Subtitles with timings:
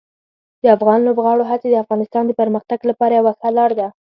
[0.61, 3.87] د افغان لوبغاړو هڅې د افغانستان د پرمختګ لپاره یوه ښه لار ده.